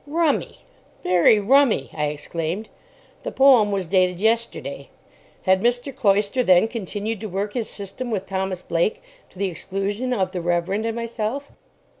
[0.07, 0.61] _"Rummy,
[1.03, 2.69] very rummy," I exclaimed.
[3.21, 4.89] The poem was dated yesterday.
[5.43, 5.95] Had Mr.
[5.95, 10.41] Cloyster, then, continued to work his system with Thomas Blake to the exclusion of the
[10.41, 11.51] Reverend and myself?